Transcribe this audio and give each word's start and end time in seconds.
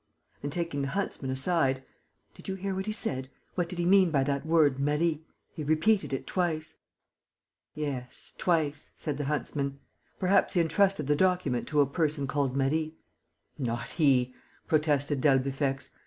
And, 0.41 0.51
taking 0.51 0.81
the 0.81 0.87
huntsman 0.87 1.29
aside, 1.29 1.83
"Did 2.33 2.47
you 2.47 2.55
hear 2.55 2.73
what 2.73 2.87
he 2.87 2.91
said? 2.91 3.29
What 3.53 3.69
did 3.69 3.77
he 3.77 3.85
mean 3.85 4.09
by 4.09 4.23
that 4.23 4.47
word, 4.47 4.79
'Marie'? 4.79 5.23
He 5.53 5.63
repeated 5.63 6.11
it 6.11 6.25
twice." 6.25 6.77
"Yes, 7.75 8.33
twice," 8.35 8.89
said 8.95 9.19
the 9.19 9.25
huntsman. 9.25 9.77
"Perhaps 10.17 10.55
he 10.55 10.61
entrusted 10.61 11.05
the 11.05 11.15
document 11.15 11.67
to 11.67 11.81
a 11.81 11.85
person 11.85 12.25
called 12.25 12.57
Marie." 12.57 12.95
"Not 13.59 13.91
he!" 13.91 14.33
protested 14.65 15.21
d'Albufex. 15.21 15.91